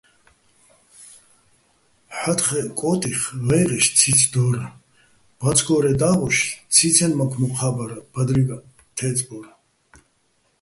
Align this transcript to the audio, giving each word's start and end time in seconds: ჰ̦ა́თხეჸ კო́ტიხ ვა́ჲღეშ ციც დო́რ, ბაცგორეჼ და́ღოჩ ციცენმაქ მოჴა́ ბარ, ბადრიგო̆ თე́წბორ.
ჰ̦ა́თხეჸ 2.19 2.67
კო́ტიხ 2.79 3.21
ვა́ჲღეშ 3.47 3.85
ციც 3.97 4.21
დო́რ, 4.33 4.55
ბაცგორეჼ 5.39 5.93
და́ღოჩ 5.99 6.37
ციცენმაქ 6.73 7.31
მოჴა́ 7.39 7.71
ბარ, 7.75 7.91
ბადრიგო̆ 8.13 8.65
თე́წბორ. 8.97 9.45